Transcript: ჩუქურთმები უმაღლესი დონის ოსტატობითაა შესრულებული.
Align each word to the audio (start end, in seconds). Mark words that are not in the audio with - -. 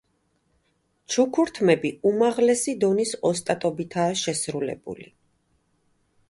ჩუქურთმები 1.15 1.91
უმაღლესი 2.11 2.75
დონის 2.85 3.13
ოსტატობითაა 3.31 4.17
შესრულებული. 4.23 5.07